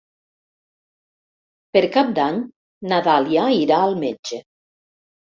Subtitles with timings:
[1.75, 2.39] Per Cap d'Any
[2.93, 4.41] na Dàlia irà al metge.